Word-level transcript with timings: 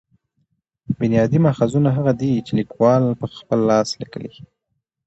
بنیادي 0.99 1.37
ماخذونه 1.45 1.89
هغه 1.97 2.11
دي، 2.19 2.31
چي 2.45 2.51
لیکوال 2.59 3.03
په 3.19 3.25
خپل 3.39 3.59
لاس 3.69 3.89
لیکلي 4.01 4.29
يي. 4.35 4.41